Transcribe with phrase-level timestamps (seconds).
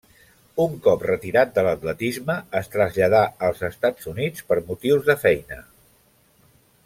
[0.61, 5.61] Un cop retirat de l'atletisme es traslladà als Estats Units per motius de feina.